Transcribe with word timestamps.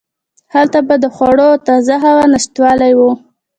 هلته 0.53 0.79
به 0.87 0.95
د 1.03 1.05
خوړو 1.15 1.45
او 1.51 1.61
تازه 1.67 1.95
هوا 2.05 2.25
نشتوالی 2.33 2.93
و. 2.97 3.01